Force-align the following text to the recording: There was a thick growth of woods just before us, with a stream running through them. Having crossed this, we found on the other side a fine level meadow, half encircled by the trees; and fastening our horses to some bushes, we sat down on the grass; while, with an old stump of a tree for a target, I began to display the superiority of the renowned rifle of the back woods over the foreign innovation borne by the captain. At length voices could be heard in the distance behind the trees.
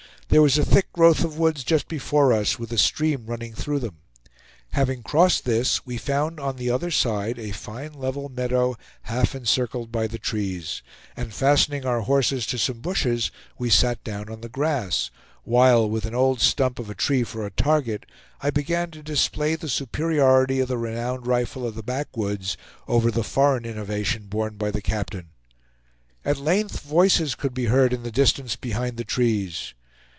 There 0.31 0.41
was 0.41 0.57
a 0.57 0.63
thick 0.63 0.93
growth 0.93 1.25
of 1.25 1.37
woods 1.37 1.61
just 1.61 1.89
before 1.89 2.31
us, 2.31 2.57
with 2.57 2.71
a 2.71 2.77
stream 2.77 3.25
running 3.25 3.53
through 3.53 3.79
them. 3.79 3.97
Having 4.69 5.03
crossed 5.03 5.43
this, 5.43 5.85
we 5.85 5.97
found 5.97 6.39
on 6.39 6.55
the 6.55 6.69
other 6.69 6.89
side 6.89 7.37
a 7.37 7.51
fine 7.51 7.91
level 7.91 8.29
meadow, 8.29 8.77
half 9.01 9.35
encircled 9.35 9.91
by 9.91 10.07
the 10.07 10.17
trees; 10.17 10.81
and 11.17 11.33
fastening 11.33 11.85
our 11.85 11.99
horses 12.03 12.45
to 12.45 12.57
some 12.57 12.79
bushes, 12.79 13.29
we 13.59 13.69
sat 13.69 14.01
down 14.05 14.29
on 14.29 14.39
the 14.39 14.47
grass; 14.47 15.11
while, 15.43 15.89
with 15.89 16.05
an 16.05 16.15
old 16.15 16.39
stump 16.39 16.79
of 16.79 16.89
a 16.89 16.95
tree 16.95 17.25
for 17.25 17.45
a 17.45 17.51
target, 17.51 18.05
I 18.39 18.51
began 18.51 18.89
to 18.91 19.03
display 19.03 19.55
the 19.55 19.67
superiority 19.67 20.61
of 20.61 20.69
the 20.69 20.77
renowned 20.77 21.27
rifle 21.27 21.67
of 21.67 21.75
the 21.75 21.83
back 21.83 22.15
woods 22.15 22.55
over 22.87 23.11
the 23.11 23.25
foreign 23.25 23.65
innovation 23.65 24.27
borne 24.27 24.55
by 24.55 24.71
the 24.71 24.81
captain. 24.81 25.31
At 26.23 26.37
length 26.37 26.79
voices 26.79 27.35
could 27.35 27.53
be 27.53 27.65
heard 27.65 27.91
in 27.91 28.03
the 28.03 28.11
distance 28.11 28.55
behind 28.55 28.95
the 28.95 29.03
trees. 29.03 29.73